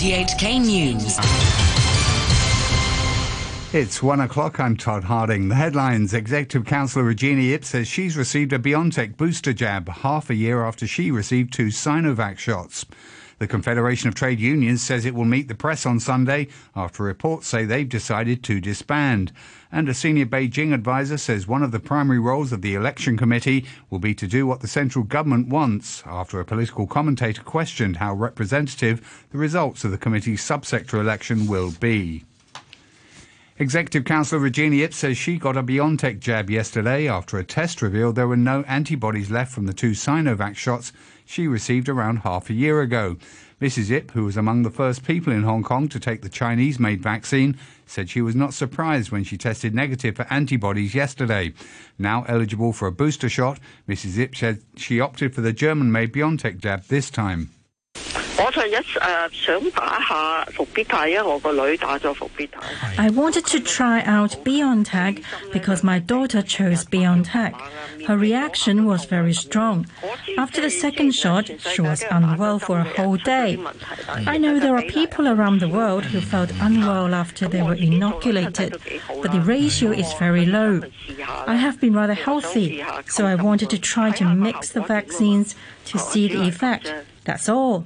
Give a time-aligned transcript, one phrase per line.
[0.00, 1.18] RTHK News.
[3.74, 4.58] It's one o'clock.
[4.58, 5.48] I'm Todd Harding.
[5.50, 10.34] The headlines Executive Councillor Regina Ip says she's received a BioNTech booster jab half a
[10.34, 12.86] year after she received two Sinovac shots.
[13.40, 17.46] The Confederation of Trade Unions says it will meet the press on Sunday after reports
[17.46, 19.32] say they've decided to disband.
[19.72, 23.64] And a senior Beijing advisor says one of the primary roles of the election committee
[23.88, 28.12] will be to do what the central government wants after a political commentator questioned how
[28.12, 32.24] representative the results of the committee's subsector election will be.
[33.60, 38.14] Executive Councillor Regina Ip says she got a BioNTech jab yesterday after a test revealed
[38.14, 40.94] there were no antibodies left from the two Sinovac shots
[41.26, 43.18] she received around half a year ago.
[43.60, 43.90] Mrs.
[43.90, 47.02] Ip, who was among the first people in Hong Kong to take the Chinese made
[47.02, 51.52] vaccine, said she was not surprised when she tested negative for antibodies yesterday.
[51.98, 54.16] Now eligible for a booster shot, Mrs.
[54.16, 57.50] Ip said she opted for the German made BioNTech jab this time.
[58.39, 62.59] 我就一诶想打下复必泰，因为我个女打咗复必泰。
[62.97, 65.23] I wanted to try out BioNTech
[65.53, 67.53] because my daughter chose BioNTech.
[68.07, 69.85] Her reaction was very strong.
[70.37, 73.57] After the second shot, she was unwell for a whole day.
[74.27, 78.77] I know there are people around the world who felt unwell after they were inoculated,
[79.21, 80.81] but the ratio is very low.
[81.47, 85.97] I have been rather healthy, so I wanted to try to mix the vaccines to
[85.97, 86.93] see the effect.
[87.23, 87.85] That's all.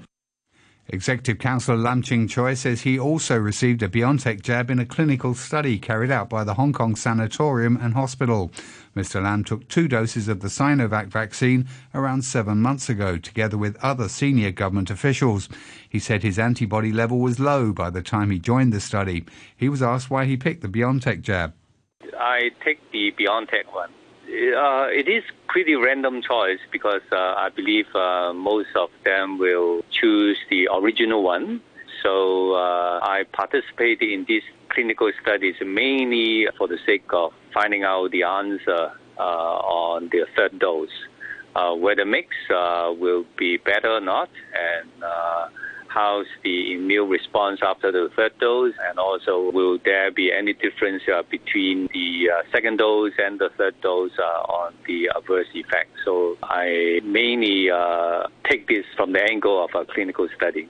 [0.88, 5.32] Executive Councillor Lam Ching Choi says he also received a BioNTech jab in a clinical
[5.32, 8.52] study carried out by the Hong Kong Sanatorium and Hospital.
[8.94, 9.22] Mr.
[9.22, 14.08] Lam took two doses of the Sinovac vaccine around seven months ago, together with other
[14.10, 15.48] senior government officials.
[15.88, 19.24] He said his antibody level was low by the time he joined the study.
[19.56, 21.54] He was asked why he picked the BioNTech jab.
[22.18, 23.90] I take the BioNTech one.
[24.34, 29.82] Uh, it is pretty random choice because uh, I believe uh, most of them will
[29.92, 31.62] choose the original one.
[32.02, 38.10] So uh, I participated in these clinical studies mainly for the sake of finding out
[38.10, 40.88] the answer uh, on the third dose,
[41.54, 44.90] uh, whether mix will be better or not, and
[45.94, 51.02] how's the immune response after the third dose, and also will there be any difference
[51.08, 55.90] uh, between the uh, second dose and the third dose uh, on the adverse effect.
[56.04, 57.70] So I mainly
[58.50, 60.68] take this from the angle of a clinical study.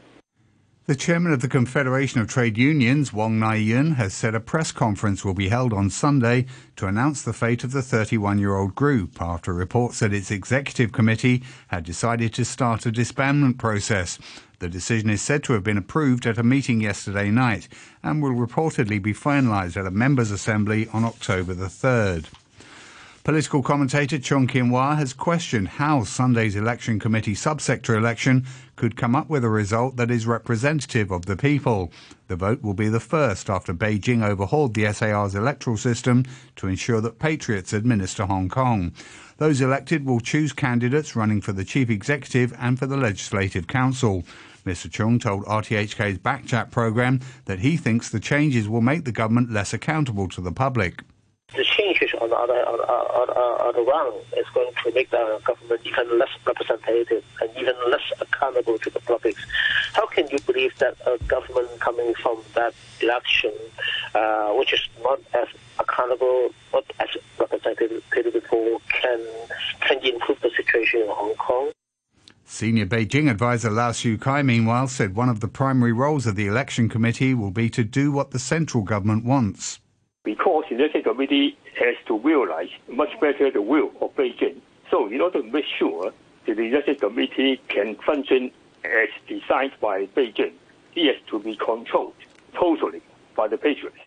[0.87, 4.71] The chairman of the Confederation of Trade Unions, Wong Nai Yun, has said a press
[4.71, 6.45] conference will be held on Sunday
[6.77, 10.93] to announce the fate of the 31 year old group after reports that its executive
[10.93, 14.19] committee had decided to start a disbandment process.
[14.65, 17.69] The decision is said to have been approved at a meeting yesterday night
[18.03, 22.29] and will reportedly be finalised at a members' assembly on October the 3rd.
[23.25, 28.45] Political commentator Chung Kim Wah has questioned how Sunday's election committee subsector election
[28.77, 31.91] could come up with a result that is representative of the people.
[32.29, 36.25] The vote will be the first after Beijing overhauled the SAR's electoral system
[36.57, 38.93] to ensure that patriots administer Hong Kong.
[39.39, 44.25] Those elected will choose candidates running for the chief executive and for the legislative council.
[44.67, 44.91] Mr.
[44.91, 49.73] Chung told RTHK's Backchat program that he thinks the changes will make the government less
[49.73, 51.01] accountable to the public
[51.55, 51.65] the
[52.47, 58.79] the ground is going to make the government even less representative and even less accountable
[58.79, 59.37] to the public.
[59.93, 63.53] How can you believe that a government coming from that election,
[64.15, 69.21] uh, which is not as accountable, not as representative before, can
[69.81, 71.71] can improve the situation in Hong Kong?
[72.47, 76.47] Senior Beijing advisor Lau Siu Kai, meanwhile, said one of the primary roles of the
[76.47, 79.81] election committee will be to do what the central government wants
[80.71, 84.61] election committee has to realize much better the will of Beijing.
[84.91, 86.13] So in order to make sure
[86.47, 88.51] that the election committee can function
[88.85, 90.53] as designed by Beijing,
[90.95, 92.15] it has to be controlled
[92.55, 93.03] totally
[93.37, 93.99] by the patriots.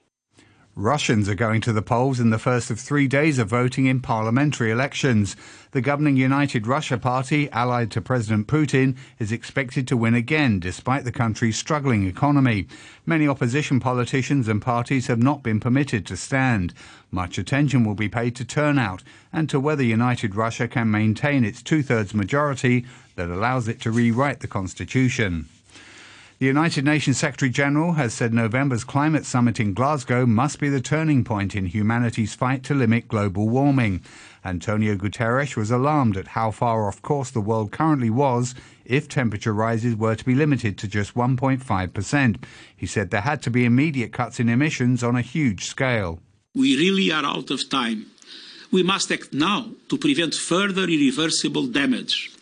[0.79, 3.99] Russians are going to the polls in the first of three days of voting in
[3.99, 5.35] parliamentary elections.
[5.71, 11.03] The governing United Russia Party, allied to President Putin, is expected to win again despite
[11.03, 12.67] the country's struggling economy.
[13.07, 16.75] Many opposition politicians and parties have not been permitted to stand.
[17.09, 19.01] Much attention will be paid to turnout
[19.33, 22.85] and to whether United Russia can maintain its two thirds majority
[23.15, 25.49] that allows it to rewrite the constitution.
[26.39, 30.79] The United Nations Secretary General has said November's climate summit in Glasgow must be the
[30.79, 34.01] turning point in humanity's fight to limit global warming.
[34.45, 38.53] Antonio Guterres was alarmed at how far off course the world currently was
[38.85, 42.43] if temperature rises were to be limited to just 1.5%.
[42.75, 46.19] He said there had to be immediate cuts in emissions on a huge scale.
[46.53, 48.11] We really are out of time.
[48.69, 52.36] We must act now to prevent further irreversible damage.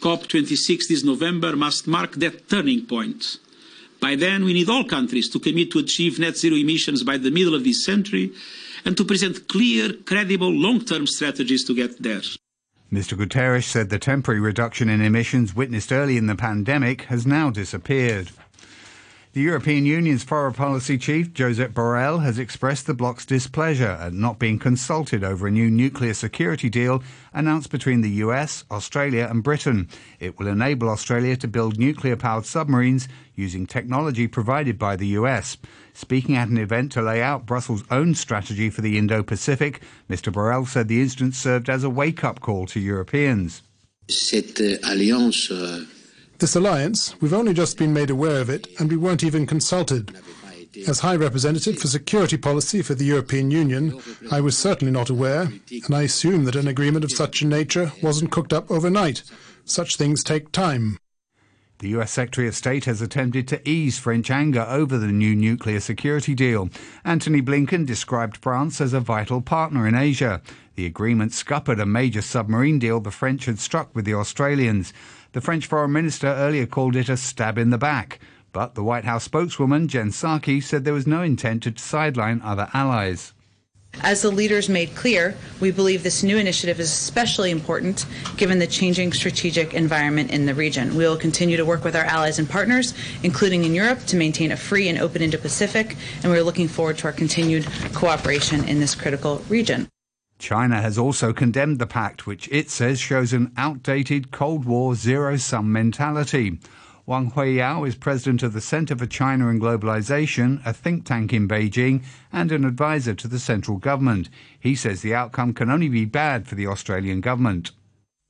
[0.00, 3.38] COP26 this November must mark that turning point.
[4.00, 7.30] By then, we need all countries to commit to achieve net zero emissions by the
[7.30, 8.32] middle of this century
[8.84, 12.22] and to present clear, credible, long-term strategies to get there.
[12.92, 13.18] Mr.
[13.18, 18.30] Guterres said the temporary reduction in emissions witnessed early in the pandemic has now disappeared.
[19.34, 24.38] The European Union's foreign policy chief, Josep Borrell, has expressed the bloc's displeasure at not
[24.38, 27.02] being consulted over a new nuclear security deal
[27.34, 29.86] announced between the US, Australia, and Britain.
[30.18, 35.58] It will enable Australia to build nuclear powered submarines using technology provided by the US.
[35.92, 40.32] Speaking at an event to lay out Brussels' own strategy for the Indo Pacific, Mr.
[40.32, 43.60] Borrell said the incident served as a wake up call to Europeans.
[44.08, 45.84] Cette alliance euh,
[46.38, 50.16] this alliance, we've only just been made aware of it, and we weren't even consulted.
[50.86, 54.00] As High Representative for Security Policy for the European Union,
[54.30, 57.92] I was certainly not aware, and I assume that an agreement of such a nature
[58.02, 59.22] wasn't cooked up overnight.
[59.64, 60.98] Such things take time.
[61.80, 65.78] The US Secretary of State has attempted to ease French anger over the new nuclear
[65.78, 66.70] security deal.
[67.04, 70.42] Antony Blinken described France as a vital partner in Asia.
[70.74, 74.92] The agreement scuppered a major submarine deal the French had struck with the Australians.
[75.32, 78.18] The French Foreign Minister earlier called it a stab in the back.
[78.52, 82.68] But the White House spokeswoman, Jen Psaki, said there was no intent to sideline other
[82.72, 83.34] allies.
[84.02, 88.66] As the leaders made clear, we believe this new initiative is especially important given the
[88.66, 90.90] changing strategic environment in the region.
[90.90, 94.52] We will continue to work with our allies and partners, including in Europe, to maintain
[94.52, 98.64] a free and open Indo Pacific, and we are looking forward to our continued cooperation
[98.68, 99.88] in this critical region.
[100.38, 105.36] China has also condemned the pact, which it says shows an outdated Cold War zero
[105.36, 106.58] sum mentality.
[107.06, 111.48] Wang Huiyao is president of the Center for China and Globalization, a think tank in
[111.48, 114.28] Beijing, and an advisor to the central government.
[114.60, 117.72] He says the outcome can only be bad for the Australian government.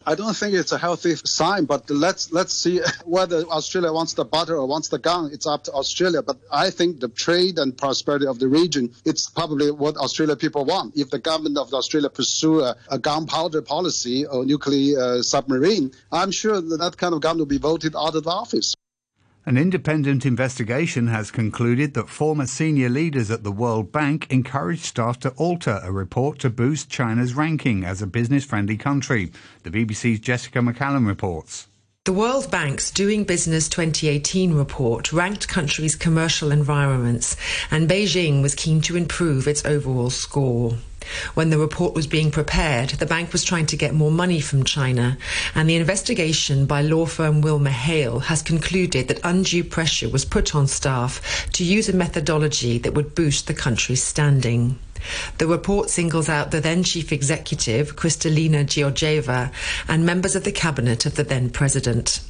[0.06, 4.24] I don't think it's a healthy sign, but let's let's see whether Australia wants the
[4.24, 5.30] butter or wants the gun.
[5.32, 6.22] It's up to Australia.
[6.22, 10.64] But I think the trade and prosperity of the region, it's probably what Australia people
[10.64, 10.96] want.
[10.96, 16.30] If the government of Australia pursue a, a gunpowder policy or nuclear uh, submarine, I'm
[16.30, 18.74] sure that that kind of gun will be voted out of office.
[19.48, 25.18] An independent investigation has concluded that former senior leaders at the World Bank encouraged staff
[25.20, 29.32] to alter a report to boost China's ranking as a business friendly country.
[29.62, 31.66] The BBC's Jessica McCallum reports.
[32.04, 37.34] The World Bank's Doing Business 2018 report ranked countries' commercial environments,
[37.70, 40.76] and Beijing was keen to improve its overall score.
[41.34, 44.64] When the report was being prepared, the bank was trying to get more money from
[44.64, 45.16] China,
[45.54, 50.54] and the investigation by law firm Wilmer Hale has concluded that undue pressure was put
[50.54, 54.78] on staff to use a methodology that would boost the country's standing.
[55.38, 59.52] The report singles out the then chief executive, Kristalina Georgieva,
[59.86, 62.20] and members of the cabinet of the then president.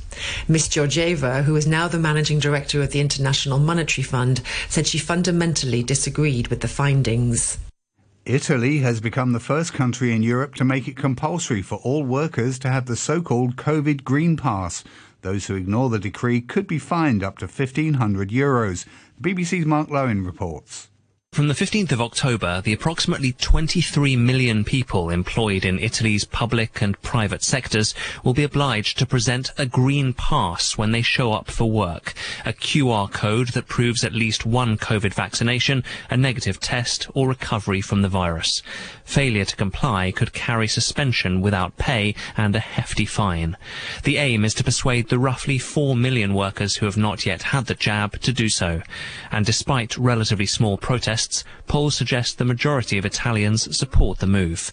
[0.48, 0.68] Ms.
[0.68, 5.82] Georgieva, who is now the managing director of the International Monetary Fund, said she fundamentally
[5.82, 7.58] disagreed with the findings.
[8.28, 12.58] Italy has become the first country in Europe to make it compulsory for all workers
[12.58, 14.84] to have the so called COVID Green Pass.
[15.22, 18.84] Those who ignore the decree could be fined up to 1,500 euros.
[19.18, 20.90] BBC's Mark Lowen reports.
[21.32, 27.00] From the 15th of October, the approximately 23 million people employed in Italy's public and
[27.02, 27.94] private sectors
[28.24, 32.52] will be obliged to present a green pass when they show up for work, a
[32.52, 38.02] QR code that proves at least one COVID vaccination, a negative test, or recovery from
[38.02, 38.60] the virus.
[39.04, 43.56] Failure to comply could carry suspension without pay and a hefty fine.
[44.02, 47.66] The aim is to persuade the roughly 4 million workers who have not yet had
[47.66, 48.82] the jab to do so.
[49.30, 54.72] And despite relatively small protests, protests, polls suggest the majority of Italians support the move.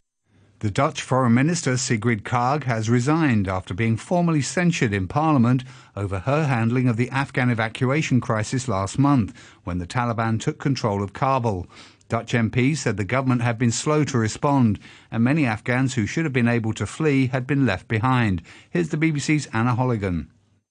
[0.60, 5.64] The Dutch Foreign Minister Sigrid Kaag has resigned after being formally censured in Parliament
[5.96, 9.34] over her handling of the Afghan evacuation crisis last month
[9.64, 11.66] when the Taliban took control of Kabul.
[12.10, 14.78] Dutch MPs said the government had been slow to respond,
[15.10, 18.44] and many Afghans who should have been able to flee had been left behind.
[18.70, 20.28] Here's the BBC's Anna Holligan.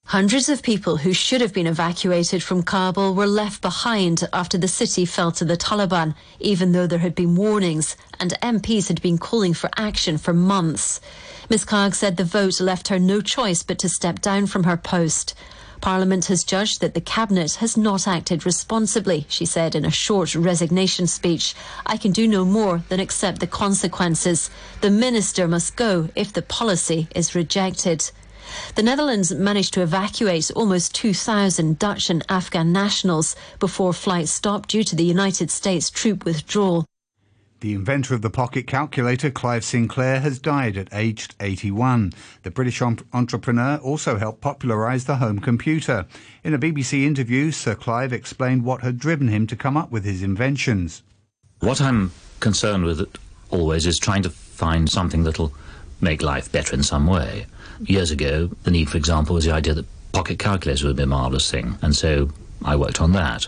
[0.09, 4.67] Hundreds of people who should have been evacuated from Kabul were left behind after the
[4.67, 9.17] city fell to the Taliban, even though there had been warnings and MPs had been
[9.17, 11.01] calling for action for months.
[11.49, 14.77] Ms Kaag said the vote left her no choice but to step down from her
[14.77, 15.33] post.
[15.81, 20.35] Parliament has judged that the Cabinet has not acted responsibly, she said in a short
[20.35, 21.55] resignation speech.
[21.83, 24.51] I can do no more than accept the consequences.
[24.81, 28.11] The Minister must go if the policy is rejected.
[28.75, 34.83] The Netherlands managed to evacuate almost 2,000 Dutch and Afghan nationals before flights stopped due
[34.83, 36.85] to the United States troop withdrawal.
[37.61, 42.13] The inventor of the pocket calculator, Clive Sinclair, has died at aged 81.
[42.43, 46.05] The British entrepreneur also helped popularise the home computer.
[46.43, 50.03] In a BBC interview, Sir Clive explained what had driven him to come up with
[50.03, 51.01] his inventions.
[51.59, 53.09] What I'm concerned with
[53.49, 55.53] always is trying to find something that'll
[56.01, 57.45] make life better in some way.
[57.81, 61.07] Years ago, the need, for example, was the idea that pocket calculators would be a
[61.07, 62.29] marvellous thing, and so
[62.63, 63.47] I worked on that.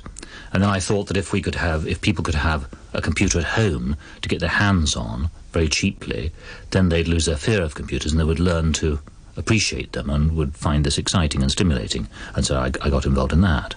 [0.53, 3.39] And then I thought that if we could have, if people could have a computer
[3.39, 6.31] at home to get their hands on very cheaply,
[6.71, 8.99] then they'd lose their fear of computers and they would learn to
[9.35, 12.07] appreciate them and would find this exciting and stimulating.
[12.35, 13.75] And so I, I got involved in that.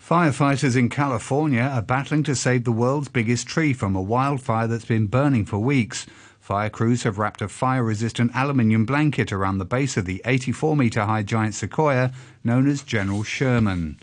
[0.00, 4.84] Firefighters in California are battling to save the world's biggest tree from a wildfire that's
[4.84, 6.06] been burning for weeks.
[6.44, 10.76] Fire crews have wrapped a fire resistant aluminium blanket around the base of the 84
[10.76, 12.12] metre high giant sequoia
[12.44, 13.98] known as General Sherman.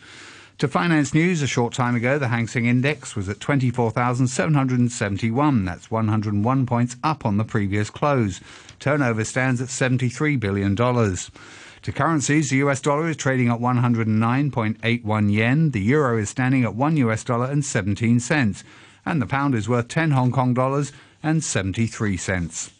[0.57, 5.65] To finance news, a short time ago, the Hang Seng Index was at 24,771.
[5.65, 8.41] That's 101 points up on the previous close.
[8.79, 10.75] Turnover stands at $73 billion.
[10.75, 16.73] To currencies, the US dollar is trading at 109.81 yen, the euro is standing at
[16.73, 18.63] 1 US dollar and 17 cents,
[19.05, 20.91] and the pound is worth 10 Hong Kong dollars
[21.23, 22.71] and 73 cents.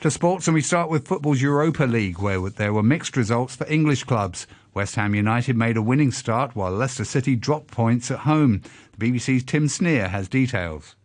[0.00, 3.66] To sports, and we start with football's Europa League, where there were mixed results for
[3.66, 4.46] English clubs.
[4.72, 8.62] West Ham United made a winning start while Leicester City dropped points at home.
[8.96, 10.96] The BBC's Tim Sneer has details.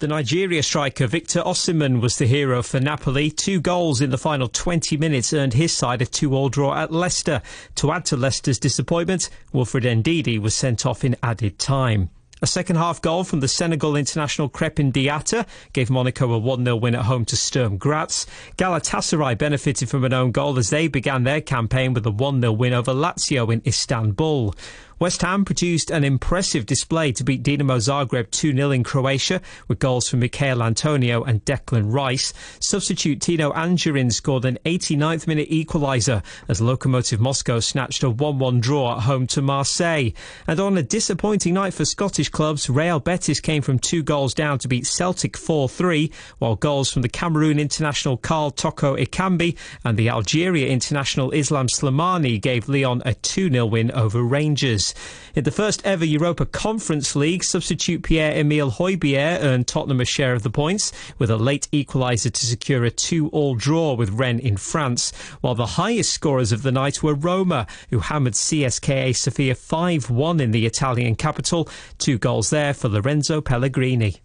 [0.00, 3.30] The Nigeria striker Victor Osimhen was the hero for Napoli.
[3.30, 7.42] Two goals in the final 20 minutes earned his side a two-all draw at Leicester.
[7.74, 12.08] To add to Leicester's disappointment, Wilfred Ndidi was sent off in added time.
[12.42, 16.76] A second half goal from the Senegal international Crepin Diatta gave Monaco a 1 0
[16.76, 18.26] win at home to Sturm Graz.
[18.56, 22.52] Galatasaray benefited from an own goal as they began their campaign with a 1 0
[22.52, 24.54] win over Lazio in Istanbul.
[25.00, 29.78] West Ham produced an impressive display to beat Dinamo Zagreb 2 0 in Croatia with
[29.78, 32.34] goals from Michail Antonio and Declan Rice.
[32.60, 38.60] Substitute Tino Anjorin scored an 89th minute equaliser as Lokomotiv Moscow snatched a 1 1
[38.60, 40.10] draw at home to Marseille.
[40.46, 44.58] And on a disappointing night for Scottish clubs, Real Betis came from two goals down
[44.58, 49.96] to beat Celtic 4 3, while goals from the Cameroon international Karl Toko Ekambi and
[49.96, 54.89] the Algeria international Islam Slimani gave Lyon a 2 0 win over Rangers.
[55.34, 60.42] In the first ever Europa Conference League, substitute Pierre-Emile Højbjerg earned Tottenham a share of
[60.42, 65.12] the points with a late equaliser to secure a two-all draw with Rennes in France,
[65.40, 70.50] while the highest scorers of the night were Roma, who hammered CSKA Sofia 5-1 in
[70.50, 71.68] the Italian capital,
[71.98, 74.20] two goals there for Lorenzo Pellegrini.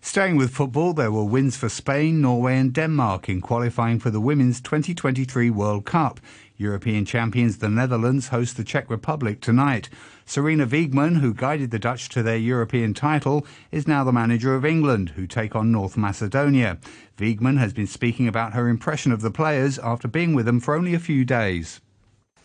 [0.00, 4.20] Staying with football, there were wins for Spain, Norway, and Denmark in qualifying for the
[4.20, 6.20] Women's 2023 World Cup.
[6.58, 9.88] European champions the Netherlands host the Czech Republic tonight.
[10.26, 14.64] Sarina Wiegman, who guided the Dutch to their European title, is now the manager of
[14.64, 16.78] England, who take on North Macedonia.
[17.16, 20.74] Wiegman has been speaking about her impression of the players after being with them for
[20.74, 21.80] only a few days.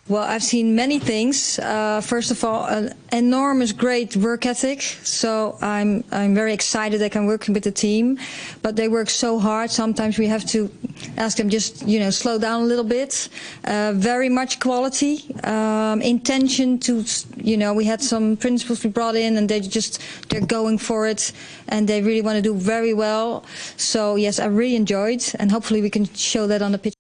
[0.10, 1.58] Well, I've seen many things.
[1.60, 4.82] Uh, first of all, an enormous, great work ethic.
[4.82, 8.20] So I'm I'm very excited I can work with the team,
[8.62, 9.72] but they work so hard.
[9.72, 10.70] Sometimes we have to
[11.16, 13.30] ask them just you know slow down a little bit.
[13.64, 17.06] Uh, very much quality, um, intention to
[17.38, 21.08] you know we had some principles we brought in and they just they're going for
[21.08, 21.32] it
[21.70, 23.46] and they really want to do very well.
[23.78, 26.93] So yes, I really enjoyed and hopefully we can show that on the pitch.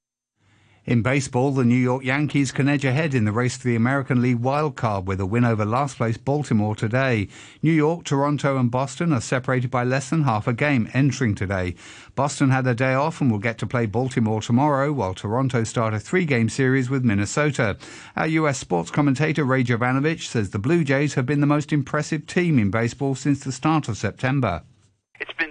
[0.85, 4.21] In baseball, the New York Yankees can edge ahead in the race for the American
[4.21, 7.29] League wild card with a win over last place Baltimore today.
[7.61, 11.75] New York, Toronto, and Boston are separated by less than half a game entering today.
[12.15, 15.93] Boston had a day off and will get to play Baltimore tomorrow, while Toronto start
[15.93, 17.77] a three game series with Minnesota.
[18.17, 18.57] Our U.S.
[18.57, 22.71] sports commentator Ray Jovanovich says the Blue Jays have been the most impressive team in
[22.71, 24.63] baseball since the start of September.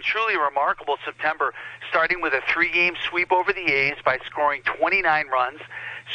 [0.03, 1.55] Truly remarkable September,
[1.89, 5.61] starting with a three game sweep over the A's by scoring 29 runs,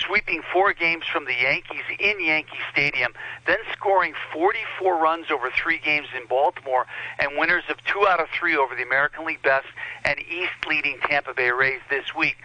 [0.06, 3.14] sweeping four games from the Yankees in Yankee Stadium,
[3.46, 6.86] then scoring 44 runs over three games in Baltimore,
[7.20, 9.68] and winners of two out of three over the American League Best
[10.04, 12.38] and East leading Tampa Bay Rays this week.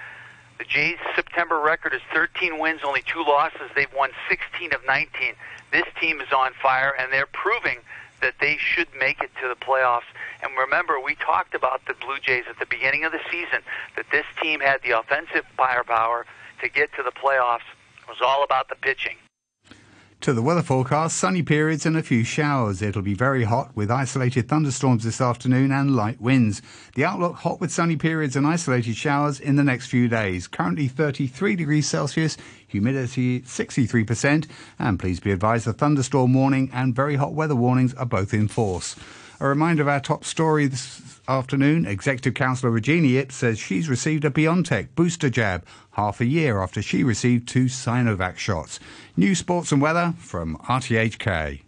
[0.58, 3.70] The Jays' September record is 13 wins, only two losses.
[3.74, 5.34] They've won 16 of 19.
[5.72, 7.78] This team is on fire, and they're proving
[8.20, 10.06] that they should make it to the playoffs.
[10.42, 13.60] And remember, we talked about the Blue Jays at the beginning of the season
[13.96, 16.26] that this team had the offensive firepower
[16.60, 17.60] to get to the playoffs.
[18.02, 19.16] It was all about the pitching.
[20.22, 22.80] To the weather forecast, sunny periods and a few showers.
[22.80, 26.62] It'll be very hot with isolated thunderstorms this afternoon and light winds.
[26.94, 30.46] The outlook hot with sunny periods and isolated showers in the next few days.
[30.46, 32.36] Currently 33 degrees Celsius,
[32.68, 34.48] humidity 63%.
[34.78, 38.46] And please be advised the thunderstorm warning and very hot weather warnings are both in
[38.46, 38.94] force.
[39.42, 41.84] A reminder of our top story this afternoon.
[41.84, 46.80] Executive Councillor Regina Ip says she's received a BioNTech booster jab half a year after
[46.80, 48.78] she received two Sinovac shots.
[49.16, 51.62] New sports and weather from RTHK.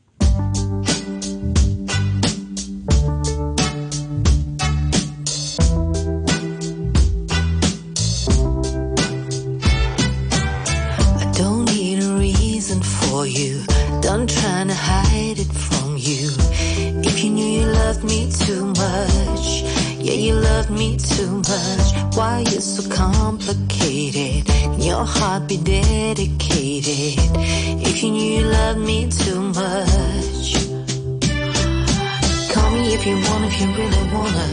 [33.42, 34.46] If you really wanna.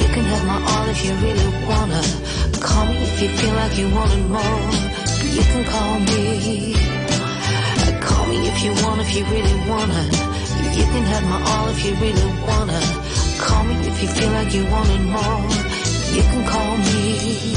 [0.00, 2.02] You can have my all if you really wanna.
[2.60, 4.60] Call me if you feel like you wanted more.
[5.36, 6.74] You can call me.
[8.00, 10.02] Call me if you want, if you really wanna.
[10.78, 12.80] You can have my all if you really wanna.
[13.44, 15.42] Call me if you feel like you wanted more.
[16.16, 17.56] You can call me.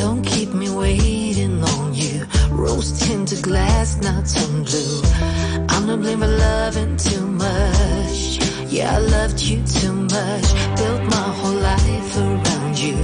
[0.00, 2.26] Don't keep me waiting on you.
[2.50, 5.02] Rose tinted glass, not some blue.
[5.68, 8.33] I'm to blame for loving too much.
[8.74, 10.46] Yeah, I loved you too much.
[10.76, 12.96] Built my whole life around you.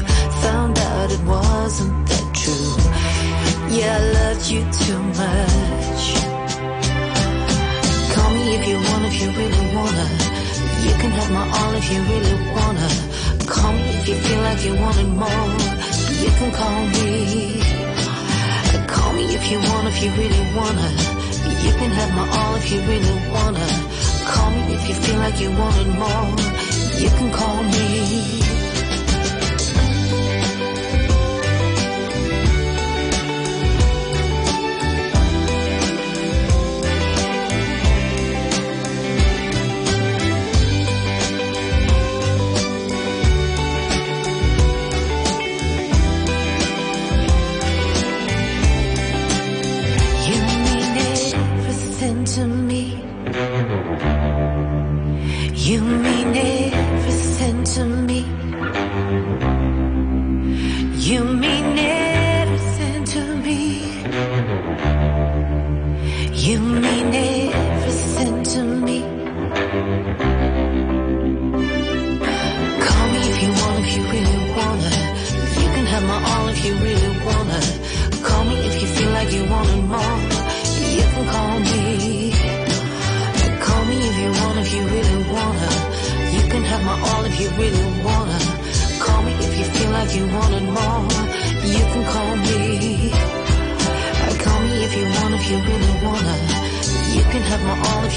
[0.43, 2.75] Found out it wasn't that true.
[3.79, 6.03] Yeah, I loved you too much.
[8.15, 10.07] Call me if you want, if you really wanna.
[10.87, 12.91] You can have my all if you really wanna.
[13.47, 15.51] Call me if you feel like you wanted more.
[16.19, 17.63] You can call me.
[18.91, 20.89] Call me if you want, if you really wanna.
[21.63, 24.00] You can have my all if you really wanna.
[24.31, 26.29] Call me if you feel like you wanted more.
[27.03, 28.70] You can call me.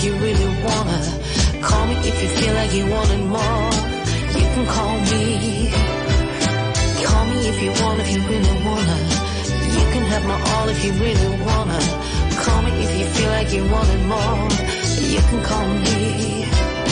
[0.03, 0.99] You really wanna.
[1.61, 3.71] Call me if you feel like you wanted more.
[4.37, 5.71] You can call me.
[7.05, 8.97] Call me if you want, if you really wanna.
[9.77, 11.79] You can have my all if you really wanna.
[12.43, 14.49] Call me if you feel like you wanted more.
[15.13, 16.82] You can call me.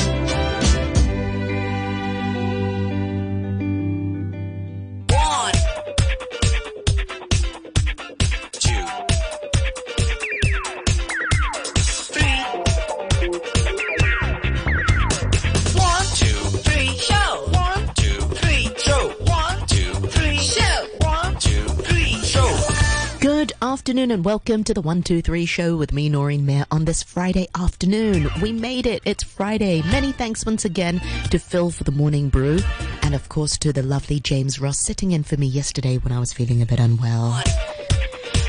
[24.01, 28.27] Afternoon and welcome to the 123 show with me, Noreen Mayer, on this Friday afternoon.
[28.41, 29.03] We made it.
[29.05, 29.83] It's Friday.
[29.91, 32.57] Many thanks once again to Phil for the morning brew
[33.03, 36.19] and, of course, to the lovely James Ross sitting in for me yesterday when I
[36.19, 37.43] was feeling a bit unwell.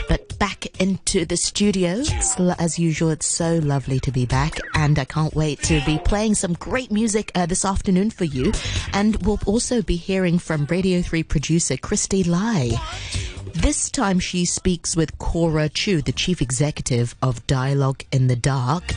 [0.09, 2.03] But back into the studio.
[2.59, 6.35] As usual, it's so lovely to be back, and I can't wait to be playing
[6.35, 8.53] some great music uh, this afternoon for you.
[8.95, 12.71] And we'll also be hearing from Radio 3 producer Christy Lai.
[13.62, 18.90] This time she speaks with Cora Chu, the chief executive of Dialogue in the Dark,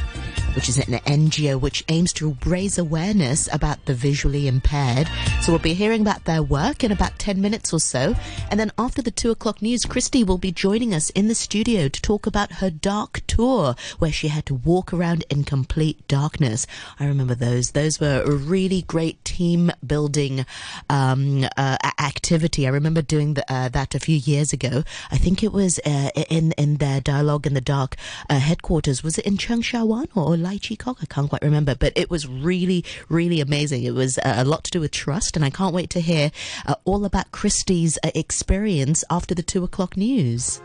[0.56, 5.08] which is an NGO which aims to raise awareness about the visually impaired.
[5.41, 8.15] So we'll be hearing about their work in about 10 minutes or so.
[8.49, 11.88] And then after the 2 o'clock news, Christy will be joining us in the studio
[11.88, 16.65] to talk about her dark tour, where she had to walk around in complete darkness.
[16.99, 17.71] I remember those.
[17.71, 20.43] Those were really great team building
[20.89, 22.68] um, uh, activity.
[22.68, 24.84] I remember doing the, uh, that a few years ago.
[25.12, 27.96] I think it was uh, in in their Dialogue in the Dark
[28.30, 29.04] uh, headquarters.
[29.04, 29.82] Was it in Chengsha
[30.15, 31.00] or Lai Chi Kok?
[31.02, 33.84] I can't quite remember, but it was really, really amazing.
[33.84, 36.32] It was uh, a lot to do with trust, and I can't wait to hear
[36.65, 40.62] uh, all about Christie's uh, experience after the two o'clock news.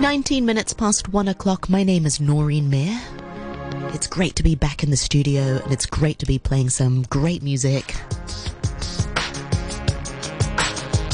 [0.00, 1.68] 19 minutes past one o'clock.
[1.68, 3.00] My name is Noreen Mayer.
[3.94, 7.02] It's great to be back in the studio and it's great to be playing some
[7.02, 7.94] great music.